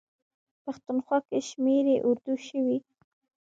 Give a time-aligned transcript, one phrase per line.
[0.63, 2.77] پښتونخوا کې شمېرې اردو شوي.